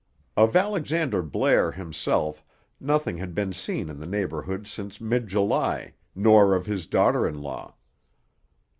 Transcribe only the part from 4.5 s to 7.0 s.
since mid July, nor of his